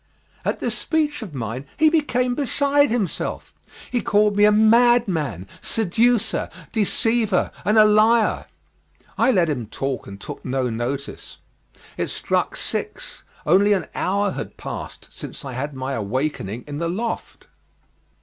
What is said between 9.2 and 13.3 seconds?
let him talk, and took no notice. It struck six;